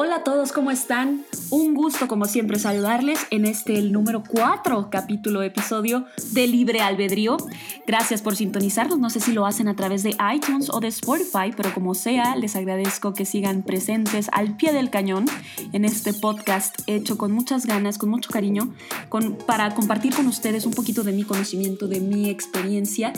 [0.00, 1.24] Hola a todos, ¿cómo están?
[1.50, 7.36] Un gusto como siempre saludarles en este el número 4 capítulo episodio de Libre Albedrío.
[7.84, 11.52] Gracias por sintonizarnos, no sé si lo hacen a través de iTunes o de Spotify,
[11.56, 15.26] pero como sea, les agradezco que sigan presentes al pie del cañón
[15.72, 18.72] en este podcast hecho con muchas ganas, con mucho cariño,
[19.08, 23.12] con, para compartir con ustedes un poquito de mi conocimiento, de mi experiencia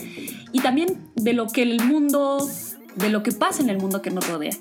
[0.51, 2.49] y también de lo que el mundo,
[2.97, 4.57] de lo que pasa en el mundo que nos rodea.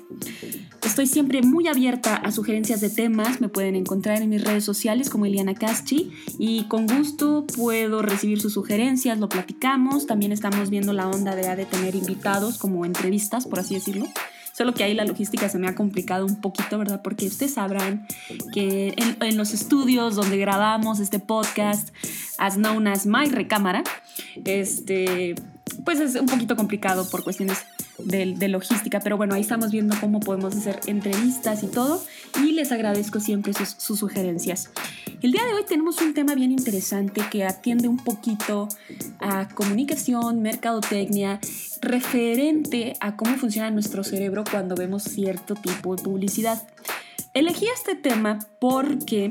[1.00, 5.08] Estoy siempre muy abierta a sugerencias de temas, me pueden encontrar en mis redes sociales
[5.08, 10.92] como Eliana Caschi y con gusto puedo recibir sus sugerencias, lo platicamos, también estamos viendo
[10.92, 14.08] la onda de, de tener invitados como entrevistas, por así decirlo.
[14.52, 17.00] Solo que ahí la logística se me ha complicado un poquito, ¿verdad?
[17.02, 18.06] Porque ustedes sabrán
[18.52, 21.94] que en, los estudios donde grabamos este podcast,
[22.36, 23.84] as known as my recámara,
[24.44, 25.34] este,
[25.86, 27.64] pues es un poquito complicado por cuestiones
[28.04, 32.02] de, logística, pero bueno, ahí estamos viendo cómo podemos hacer entrevistas y todo,
[32.42, 34.70] y les agradezco siempre sus, sugerencias.
[35.22, 38.68] El día de hoy tenemos un tema bien interesante que atiende un poquito
[39.18, 41.40] a comunicación, mercadotecnia,
[41.80, 46.62] referente a cómo funciona nuestro cerebro cuando vemos cierto tipo de publicidad.
[47.32, 49.28] Elegí este tema porque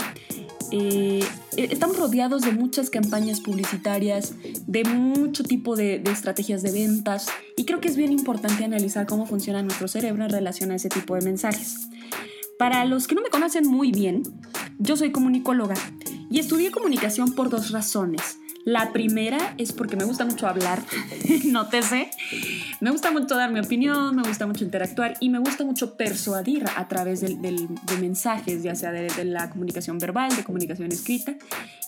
[0.71, 1.23] eh,
[1.57, 4.33] estamos rodeados de muchas campañas publicitarias,
[4.65, 9.25] de mucho tipo de, estrategias de ventas y creo que es bien importante analizar cómo
[9.25, 11.89] funciona nuestro cerebro en relación a ese tipo de mensajes.
[12.57, 14.23] Para los que no me conocen muy bien,
[14.79, 15.75] yo soy comunicóloga
[16.31, 18.38] y estudié comunicación por dos razones.
[18.65, 20.83] La primera es porque me gusta mucho hablar,
[21.45, 22.11] nótese.
[22.81, 26.65] Me gusta mucho dar mi opinión, me gusta mucho interactuar y me gusta mucho persuadir
[26.75, 27.67] a través de,
[27.99, 31.35] mensajes, ya sea de, la comunicación verbal, de comunicación escrita.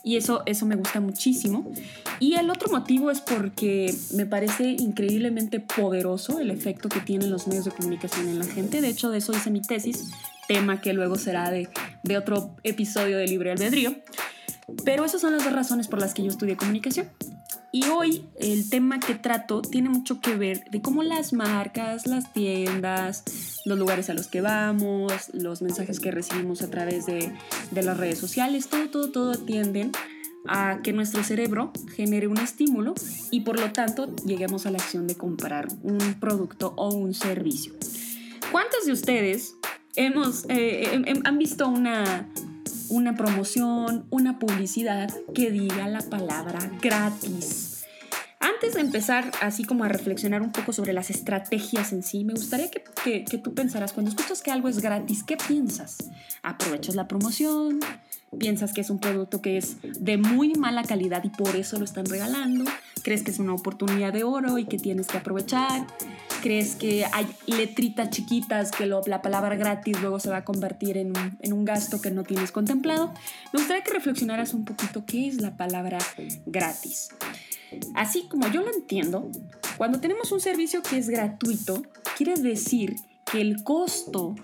[0.03, 1.71] Y eso, eso me gusta muchísimo.
[2.19, 7.47] Y el otro motivo es porque me parece increíblemente poderoso el efecto que tienen los
[7.47, 8.81] medios de comunicación en la gente.
[8.81, 10.09] De hecho, de eso hice mi tesis,
[10.47, 11.69] tema que luego será de,
[12.03, 13.95] de otro episodio de Libre Albedrío.
[14.83, 17.09] Pero esas son las dos razones por las que yo estudié comunicación.
[17.73, 22.33] Y hoy el tema que trato tiene mucho que ver de cómo las marcas, las
[22.33, 23.23] tiendas,
[23.63, 27.31] los lugares a los que vamos, los mensajes que recibimos a través de,
[27.71, 29.91] de las redes sociales, todo, todo, todo tienden
[30.47, 32.93] a que nuestro cerebro genere un estímulo
[33.29, 37.73] y por lo tanto lleguemos a la acción de comprar un producto o un servicio.
[38.51, 39.55] ¿Cuántos de ustedes
[39.95, 42.27] hemos, eh, han visto una,
[42.91, 47.70] una promoción, una publicidad que diga la palabra gratis.
[48.41, 52.33] Antes de empezar así como a reflexionar un poco sobre las estrategias en sí, me
[52.33, 56.09] gustaría que, tú pensaras, cuando escuchas que algo es gratis, ¿qué piensas?
[56.41, 57.79] ¿Aprovechas la promoción?
[58.39, 61.85] ¿Piensas que es un producto que es de muy mala calidad y por eso lo
[61.85, 62.65] están regalando?
[63.03, 65.85] ¿Crees que es una oportunidad de oro y que tienes que aprovechar?
[66.41, 71.09] crees que hay letritas chiquitas que la palabra gratis luego se va a convertir en
[71.15, 73.13] un, en un gasto que no tienes contemplado,
[73.53, 75.99] me gustaría que reflexionaras un poquito qué es la palabra
[76.45, 77.09] gratis.
[77.95, 79.29] Así como yo lo entiendo,
[79.77, 81.83] cuando tenemos un servicio que es gratuito,
[82.17, 82.95] quiere decir
[83.31, 84.35] que el costo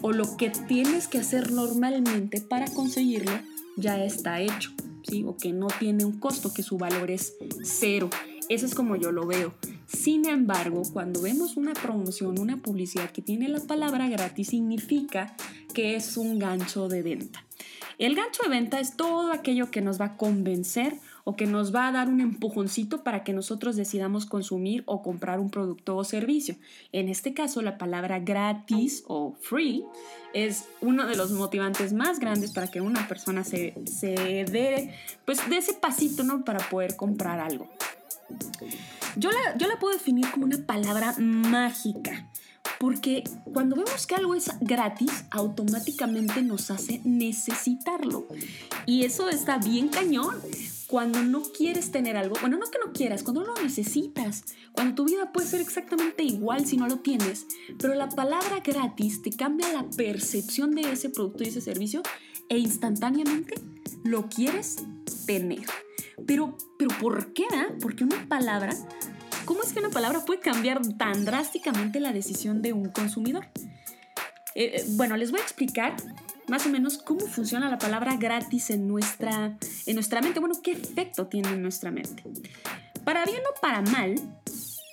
[0.00, 3.32] o lo que tienes que hacer normalmente para conseguirlo
[3.76, 4.72] ya está hecho,
[5.08, 5.24] ¿sí?
[5.26, 8.08] O que no tiene un costo, que su valor es cero.
[8.48, 9.54] Eso es como yo lo veo.
[9.86, 15.36] Sin embargo, cuando vemos una promoción, una publicidad que tiene la palabra gratis, significa
[15.74, 17.44] que es un gancho de venta.
[17.98, 21.74] El gancho de venta es todo aquello que nos va a convencer o que nos
[21.74, 26.04] va a dar un empujoncito para que nosotros decidamos consumir o comprar un producto o
[26.04, 26.54] servicio.
[26.92, 29.84] En este caso, la palabra gratis o free
[30.34, 34.94] es uno de los motivantes más grandes para que una persona se, se dé,
[35.24, 36.44] pues, de ese pasito ¿no?
[36.44, 37.68] para poder comprar algo.
[39.16, 42.30] Yo la, yo la puedo definir como una palabra mágica.
[42.78, 48.28] Porque cuando vemos que algo es gratis, automáticamente nos hace necesitarlo.
[48.86, 50.36] Y eso está bien cañón.
[50.88, 55.04] Cuando no quieres tener algo, bueno, no que no quieras, cuando lo necesitas, cuando tu
[55.04, 57.46] vida puede ser exactamente igual si no lo tienes,
[57.78, 62.02] pero la palabra gratis te cambia la percepción de ese producto y ese servicio
[62.48, 63.54] e instantáneamente
[64.04, 64.76] lo quieres
[65.26, 65.64] tener.
[66.26, 67.44] Pero, pero ¿por qué?
[67.52, 67.68] Ah?
[67.80, 68.72] Porque una palabra,
[69.44, 73.46] ¿cómo es que una palabra puede cambiar tan drásticamente la decisión de un consumidor?
[74.54, 75.96] Eh, eh, bueno, les voy a explicar
[76.48, 79.56] más o menos cómo funciona la palabra gratis en nuestra,
[79.86, 80.40] en nuestra mente.
[80.40, 82.22] Bueno, qué efecto tiene en nuestra mente.
[83.04, 84.14] Para bien o para mal,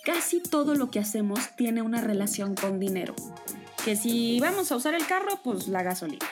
[0.06, 3.16] casi todo lo que hacemos tiene una relación con dinero.
[3.84, 6.26] Que si vamos a usar el carro, pues la gasolina.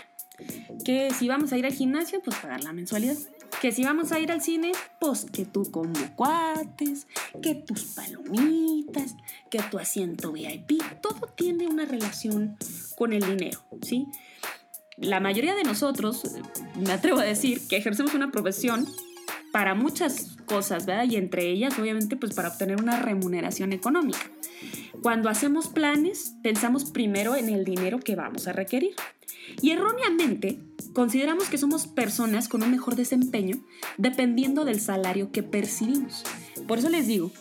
[0.85, 3.17] Que si vamos a ir al gimnasio, pues pagar la mensualidad.
[3.61, 7.07] Que si vamos a ir al cine, pues que tú como cuates,
[7.41, 9.15] que tus palomitas,
[9.49, 12.57] que tu asiento VIP, todo tiene una relación
[12.95, 14.07] con el dinero, ¿sí?
[15.01, 16.23] La mayoría de nosotros,
[16.79, 18.87] me atrevo a decir, que ejercemos una profesión
[19.51, 21.05] para muchas cosas, ¿verdad?
[21.09, 24.31] Y entre ellas, obviamente, pues para obtener una remuneración económica.
[25.01, 28.93] Cuando hacemos planes, pensamos primero en el dinero que vamos a requerir.
[29.61, 30.59] Y erróneamente,
[30.93, 33.57] consideramos que somos personas con un mejor desempeño
[33.97, 36.23] dependiendo del salario que percibimos.
[36.67, 37.31] Por eso les digo,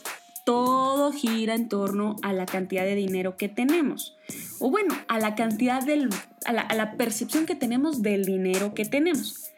[0.51, 4.17] todo gira en torno a la cantidad de dinero que tenemos.
[4.59, 6.11] O bueno, a la cantidad del,
[6.45, 9.53] a la, a percepción que tenemos del dinero que tenemos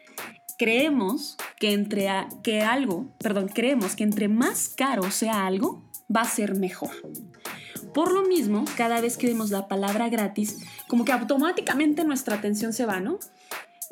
[0.55, 2.07] creemos que entre
[2.43, 5.83] que algo, perdón, creemos que entre más caro sea algo,
[6.15, 6.91] va a ser mejor.
[7.91, 12.71] Por lo mismo, cada vez que vemos la palabra gratis, como que automáticamente nuestra atención
[12.71, 13.17] se va, ¿no?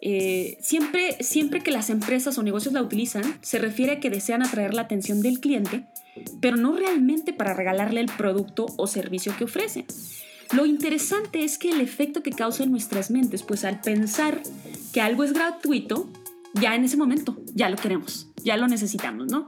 [0.03, 4.43] Eh, siempre, siempre que las empresas o negocios la utilizan, se refiere a que desean
[4.43, 5.83] atraer la atención del cliente,
[6.39, 9.85] pero no realmente para regalarle el producto o servicio que ofrecen.
[10.53, 14.41] Lo interesante es que el efecto que causa en nuestras mentes, pues al pensar
[14.91, 16.09] que algo es gratuito,
[16.53, 19.47] ya en ese momento ya lo queremos, ya lo necesitamos, ¿no?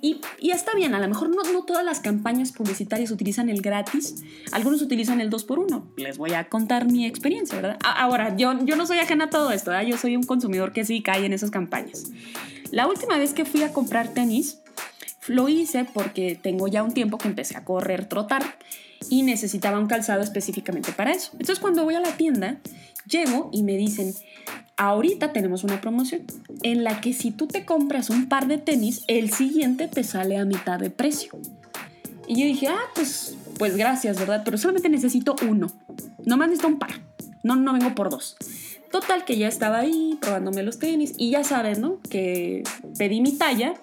[0.00, 3.62] Y, y está bien, a lo mejor no, no, todas las campañas publicitarias utilizan el
[3.62, 4.22] gratis,
[4.52, 7.78] algunos utilizan el 2 por 1 Les voy a contar mi experiencia, ¿verdad?
[7.82, 9.72] Ahora, yo, yo no soy ajena a todo esto.
[9.82, 12.12] Yo soy un consumidor que sí cae en esas campañas.
[12.70, 14.58] La última vez que fui a comprar tenis,
[15.28, 18.42] lo hice porque tengo ya un tiempo que empecé a correr, trotar
[19.10, 21.30] y necesitaba un calzado específicamente para eso.
[21.32, 22.58] Entonces cuando voy a la tienda,
[23.06, 24.14] llego y me dicen,
[24.76, 26.22] ahorita tenemos una promoción
[26.62, 30.38] en la que si tú te compras un par de tenis, el siguiente te sale
[30.38, 31.32] a mitad de precio.
[32.26, 34.42] Y yo dije, ah, pues, pues gracias, ¿verdad?
[34.44, 35.70] Pero solamente necesito uno.
[36.24, 37.02] No me necesito un par.
[37.42, 38.36] No, no vengo por dos.
[38.90, 42.00] Total que ya estaba ahí probándome los tenis y ya saben, ¿no?
[42.08, 42.62] Que
[42.96, 43.74] pedí mi talla,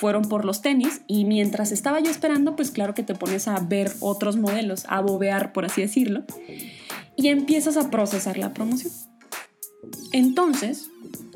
[0.00, 3.60] fueron por los tenis y mientras estaba yo esperando, pues claro que te pones a
[3.60, 6.24] ver otros modelos, a bobear, por así decirlo,
[7.16, 8.94] y empiezas a procesar la promoción.
[10.12, 10.88] Entonces,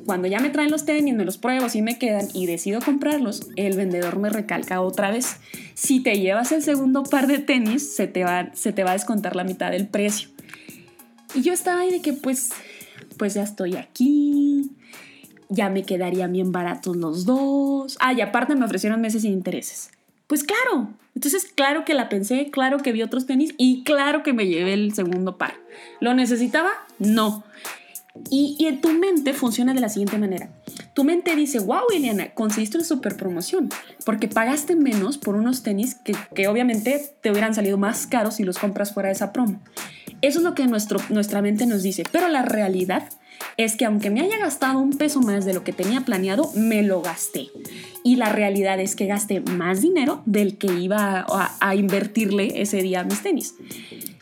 [0.07, 3.51] cuando ya me traen los tenis, me los pruebo, si me quedan y decido comprarlos,
[3.57, 5.37] el vendedor me recalca otra vez,
[5.75, 8.95] si te llevas el segundo par de tenis, se te va, se te va a
[8.95, 10.31] descontar la mitad del precio.
[11.35, 12.49] Y yo estaba ahí de que pues,
[13.19, 14.71] pues ya estoy aquí,
[15.49, 17.97] ya me quedarían bien baratos los dos.
[18.01, 19.91] Ah, y aparte me ofrecieron meses sin intereses.
[20.27, 24.33] Pues claro, entonces claro que la pensé, claro que vi otros tenis y claro que
[24.33, 25.55] me llevé el segundo par.
[26.01, 26.71] ¿Lo necesitaba?
[26.99, 27.45] No.
[28.31, 30.49] Y, en tu mente funciona de la siguiente manera.
[30.95, 33.69] Tu mente dice, wow, Eliana, conseguiste una super promoción,
[34.05, 38.45] porque pagaste menos por unos tenis que, que, obviamente te hubieran salido más caros si
[38.45, 39.61] los compras fuera de esa promo.
[40.23, 43.09] Eso es lo que nuestro, nuestra mente nos dice, pero la realidad
[43.57, 46.83] es que aunque me haya gastado un peso más de lo que tenía planeado, me
[46.83, 47.49] lo gasté.
[48.03, 53.01] Y la realidad es que gasté más dinero del que iba a, invertirle ese día
[53.01, 53.55] a mis tenis.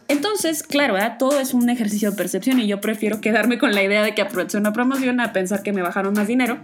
[0.09, 4.03] Entonces, claro, todo es un ejercicio de percepción y yo prefiero quedarme con la idea
[4.03, 6.59] de que aproveché una promoción a pensar que me bajaron más dinero.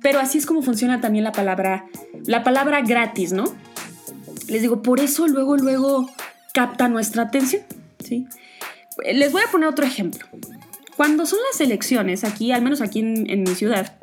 [0.00, 1.86] Pero así es como funciona también la palabra,
[2.24, 3.44] la palabra gratis, ¿no?
[4.48, 6.08] Les digo, por eso luego, luego
[6.54, 7.62] capta nuestra atención,
[8.02, 8.26] ¿sí?
[9.12, 10.26] Les voy a poner otro ejemplo.
[10.98, 13.96] Cuando son las elecciones, aquí, al menos aquí en, mi ciudad,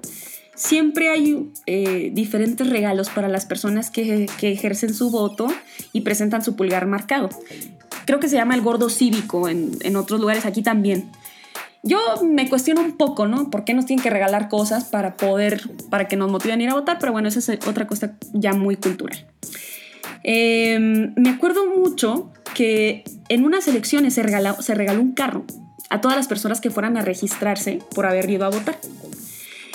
[0.55, 5.47] siempre hay eh, diferentes regalos para las personas que, que, ejercen su voto
[5.93, 7.29] y presentan su pulgar marcado
[8.05, 11.11] creo que se llama el gordo cívico en, otros lugares, aquí también.
[11.83, 13.51] Yo me cuestiono un poco, ¿no?
[13.51, 16.69] ¿Por qué nos tienen que regalar cosas para poder, para que nos motiven a ir
[16.69, 16.97] a votar?
[16.99, 19.27] Pero bueno, esa es otra cosa ya muy cultural.
[20.23, 25.45] Em, me acuerdo mucho que en unas elecciones se regaló, se regaló un carro
[25.89, 28.77] a todas las personas que fueran a registrarse por haber ido a votar.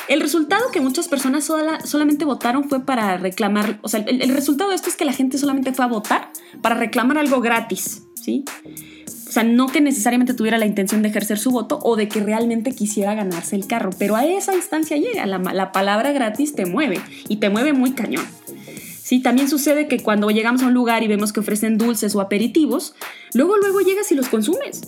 [0.09, 1.49] El resultado que muchas personas
[1.85, 5.13] solamente votaron fue para reclamar, o sea, el, el, resultado de esto es que la
[5.13, 8.03] gente solamente fue a votar para reclamar algo gratis.
[8.21, 8.45] ¿sí?
[9.29, 12.21] O sea, no que necesariamente tuviera la intención de ejercer su voto o de que
[12.21, 17.01] realmente quisiera ganarse el carro, pero a esa instancia llega, la, palabra gratis te mueve
[17.29, 18.25] y te mueve muy cañón.
[19.01, 22.21] Sí, también sucede que cuando llegamos a un lugar y vemos que ofrecen dulces o
[22.21, 22.95] aperitivos,
[23.33, 24.83] luego luego llegas y los consumes.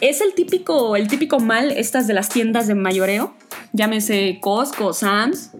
[0.00, 3.34] Es el típico, el típico mal estas de las tiendas de mayoreo,
[3.72, 5.50] llámese Costco, Sam's,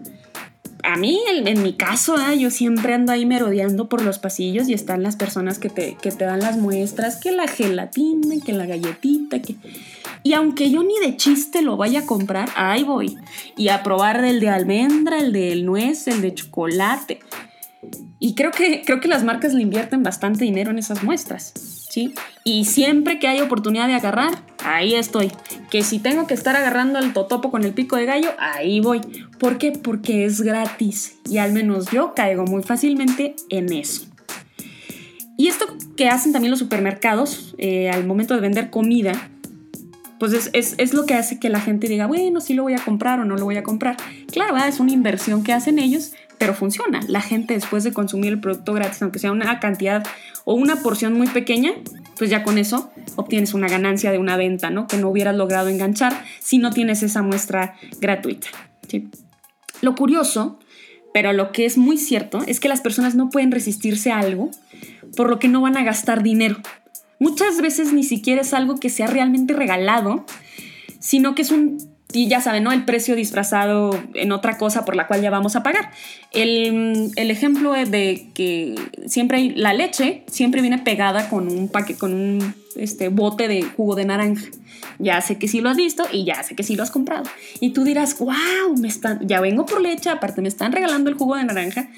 [0.85, 2.37] a mí, en, mi caso, ¿eh?
[2.37, 6.11] yo siempre ando ahí merodeando por los pasillos y están las personas que te, que
[6.11, 9.55] te dan las muestras, que la gelatina, que la galletita, que...
[10.23, 13.17] Y aunque yo ni de chiste lo vaya a comprar, ahí voy.
[13.57, 17.19] Y a probar el de almendra, el de nuez, el de chocolate.
[18.19, 21.53] Y creo que, creo que las marcas le invierten bastante dinero en esas muestras.
[22.43, 25.31] Y siempre que hay oportunidad de agarrar, ahí estoy.
[25.69, 29.01] Que si tengo que estar agarrando el totopo con el pico de gallo, ahí voy.
[29.39, 29.71] ¿Por qué?
[29.71, 31.17] Porque es gratis.
[31.29, 34.05] Y al menos yo caigo muy fácilmente en eso.
[35.37, 35.65] Y esto
[35.97, 39.29] que hacen también los supermercados eh, al momento de vender comida,
[40.19, 43.19] pues es, lo que hace que la gente diga, bueno, sí lo voy a comprar
[43.19, 43.97] o no lo voy a comprar.
[44.31, 47.01] Claro, es una inversión que hacen ellos, pero funciona.
[47.07, 50.05] La gente después de consumir el producto gratis, aunque sea una cantidad
[50.43, 51.71] o una porción muy pequeña,
[52.17, 54.87] pues ya con eso obtienes una ganancia de una venta, ¿no?
[54.87, 58.47] Que no hubieras logrado enganchar si no tienes esa muestra gratuita.
[59.81, 60.59] Lo curioso,
[61.13, 64.51] pero lo que es muy cierto, es que las personas no pueden resistirse a algo
[65.15, 66.57] por lo que no van a gastar dinero.
[67.19, 70.25] Muchas veces ni siquiera es algo que sea realmente regalado,
[70.99, 72.71] sino que es un, y ya saben, ¿no?
[72.71, 75.91] El precio disfrazado en otra cosa por la cual ya vamos a pagar.
[76.31, 81.99] El, ejemplo es de que siempre hay, la leche siempre viene pegada con un paquete,
[81.99, 84.45] con un este, bote de jugo de naranja.
[84.97, 87.25] Ya sé que sí lo has visto y ya sé que sí lo has comprado.
[87.59, 91.17] Y tú dirás, wow, me están, ya vengo por leche, aparte me están regalando el
[91.17, 91.89] jugo de naranja.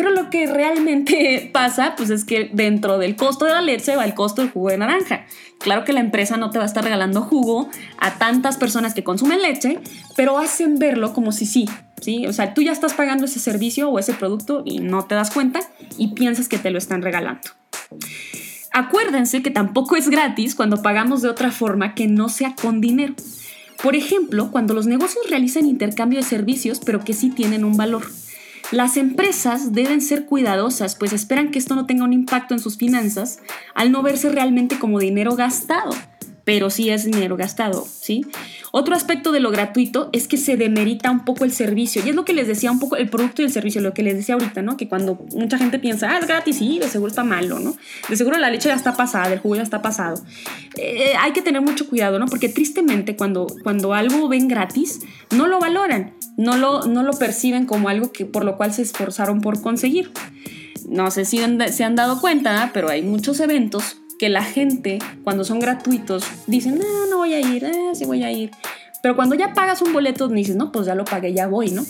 [0.00, 4.06] Pero lo que realmente pasa, pues es que dentro del costo de la leche va
[4.06, 5.26] el costo del jugo de naranja.
[5.58, 9.04] Claro que la empresa no te va a estar regalando jugo a tantas personas que
[9.04, 9.78] consumen leche,
[10.16, 11.68] pero hacen verlo como si sí,
[12.00, 12.26] ¿sí?
[12.26, 15.30] O sea, tú ya estás pagando ese servicio o ese producto y no te das
[15.30, 15.60] cuenta
[15.98, 17.50] y piensas que te lo están regalando.
[18.72, 23.12] Acuérdense que tampoco es gratis cuando pagamos de otra forma que no sea con dinero.
[23.82, 28.06] Por ejemplo, cuando los negocios realizan intercambio de servicios pero que sí tienen un valor.
[28.70, 32.76] Las empresas deben ser cuidadosas, pues esperan que esto no tenga un impacto en sus
[32.76, 33.40] finanzas
[33.74, 35.90] al no verse realmente como dinero gastado,
[36.44, 38.24] pero sí es dinero gastado, ¿sí?
[38.70, 42.14] Otro aspecto de lo gratuito es que se demerita un poco el servicio, y es
[42.14, 44.34] lo que les decía un poco el producto y el servicio, lo que les decía
[44.34, 44.76] ahorita, ¿no?
[44.76, 47.74] Que cuando mucha gente piensa, ah, es gratis, sí, de seguro está malo, ¿no?
[48.08, 50.22] De seguro la leche ya está pasada, el jugo ya está pasado.
[50.76, 52.26] Eh, hay que tener mucho cuidado, ¿no?
[52.26, 55.00] Porque tristemente cuando, cuando algo ven gratis,
[55.34, 58.82] no lo valoran no lo, no lo perciben como algo que, por lo cual se
[58.82, 60.12] esforzaron por conseguir.
[60.88, 65.44] No sé si se han dado cuenta, pero hay muchos eventos que la gente, cuando
[65.44, 68.50] son gratuitos, dicen, no, no voy a ir, eh, sí voy a ir.
[69.02, 71.84] Pero cuando ya pagas un boleto, dices, no, pues ya lo pagué, ya voy, ¿no?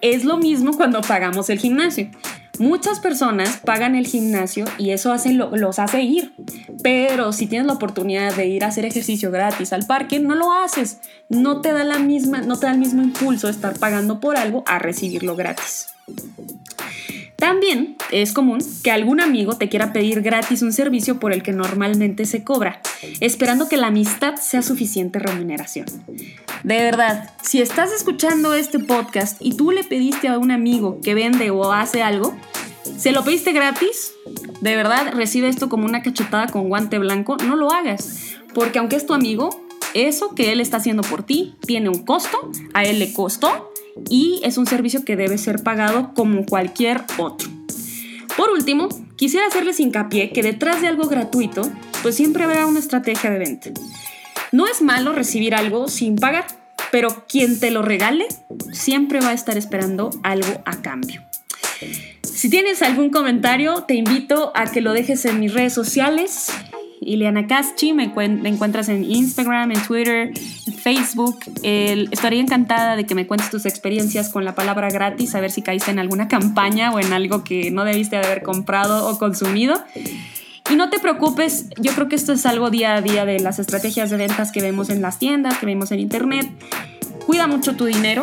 [0.00, 2.10] Es lo mismo cuando pagamos el gimnasio.
[2.60, 6.32] Muchas personas pagan el gimnasio y eso hace, los hace ir,
[6.84, 10.52] pero si tienes la oportunidad de ir a hacer ejercicio gratis al parque, no lo
[10.52, 10.98] haces.
[11.30, 14.64] No te da la misma, no te da el mismo impulso estar pagando por algo
[14.66, 15.86] a recibirlo gratis.
[17.36, 21.52] También es común que algún amigo te quiera pedir gratis un servicio por el que
[21.52, 22.82] normalmente se cobra,
[23.20, 25.86] esperando que la amistad sea suficiente remuneración.
[26.64, 31.14] De verdad, si estás escuchando este podcast y tú le pediste a un amigo que
[31.14, 32.36] vende o hace algo,
[32.98, 34.13] ¿se lo pediste gratis?
[34.60, 38.96] De verdad, recibe esto como una cachetada con guante blanco, no lo hagas, porque aunque
[38.96, 39.50] es tu amigo,
[39.94, 43.72] eso que él está haciendo por ti tiene un costo, a él le costó
[44.10, 47.48] y es un servicio que debe ser pagado como cualquier otro.
[48.36, 51.62] Por último, quisiera hacerles hincapié que detrás de algo gratuito,
[52.02, 53.70] pues siempre habrá una estrategia de venta.
[54.50, 56.46] No es malo recibir algo sin pagar,
[56.90, 58.26] pero quien te lo regale
[58.72, 61.22] siempre va a estar esperando algo a cambio.
[62.44, 66.52] Si tienes algún comentario, te invito a que lo dejes en mis redes sociales.
[67.00, 70.30] Ileana Caschi, me, encuentras en Instagram, en Twitter,
[70.66, 71.38] en Facebook.
[71.62, 75.62] estaría encantada de que me cuentes tus experiencias con la palabra gratis, a ver si
[75.62, 79.82] caíste en alguna campaña o en algo que no debiste haber comprado o consumido.
[80.70, 83.58] Y no te preocupes, yo creo que esto es algo día a día de las
[83.58, 86.46] estrategias de ventas que vemos en las tiendas, que vemos en internet.
[87.24, 88.22] Cuida mucho tu dinero,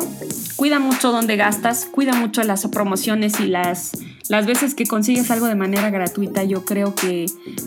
[0.58, 3.94] cuida mucho dónde gastas, cuida mucho las promociones y las
[4.30, 7.26] las veces que consigues algo de manera gratuita, yo creo que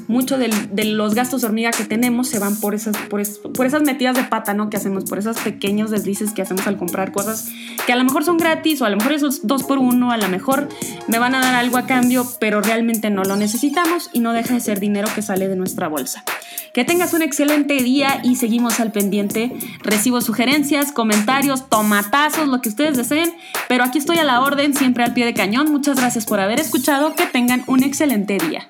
[0.08, 4.24] mucho de los gastos hormiga que tenemos se van por esas, por, esas metidas de
[4.24, 4.70] pata, ¿no?
[4.70, 7.48] Que hacemos, por esos pequeños deslices que hacemos al comprar cosas
[7.86, 10.16] que a lo mejor son gratis o a lo mejor esos dos por uno, a
[10.16, 10.68] lo mejor
[11.08, 14.54] me van a dar algo a cambio, pero realmente no lo necesitamos y no deja
[14.54, 16.24] de ser dinero que sale de nuestra bolsa.
[16.72, 19.52] Que tengas un excelente día y seguimos al pendiente.
[19.80, 23.32] Recibo sugerencias, comentarios, tomatazos, lo que ustedes deseen,
[23.68, 25.70] pero aquí estoy a la orden, siempre al pie de cañón.
[25.70, 27.14] Muchas gracias por haber escuchado.
[27.14, 28.68] Que tengan un excelente día.